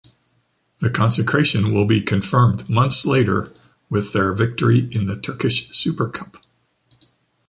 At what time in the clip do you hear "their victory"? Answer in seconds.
4.13-4.89